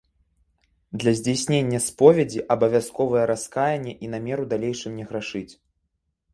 [1.03, 5.49] Для здзяйснення споведзі абавязковыя раскаянне і намер у далейшым не грашыць.